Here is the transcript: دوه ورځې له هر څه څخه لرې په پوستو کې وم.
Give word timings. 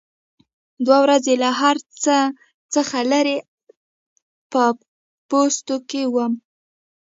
دوه 0.85 0.97
ورځې 1.05 1.33
له 1.43 1.49
هر 1.61 1.77
څه 2.03 2.15
څخه 2.73 2.97
لرې 3.11 3.37
په 4.51 4.63
پوستو 5.29 5.75
کې 5.89 6.01
وم. 6.15 6.33